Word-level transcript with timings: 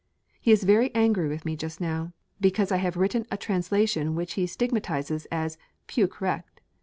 He 0.41 0.51
is 0.51 0.63
very 0.63 0.89
angry 0.95 1.27
with 1.29 1.45
me 1.45 1.55
just 1.55 1.79
now, 1.79 2.11
because 2.39 2.71
I 2.71 2.77
have 2.77 2.97
written 2.97 3.27
a 3.29 3.37
translation 3.37 4.15
which 4.15 4.33
he 4.33 4.45
stigmatises 4.47 5.27
as 5.31 5.59
peu 5.85 6.07
correct. 6.07 6.59